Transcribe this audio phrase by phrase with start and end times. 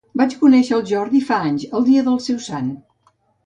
[0.19, 2.77] Vaig conèixer el Jordi fa anys, el dia del seu sant.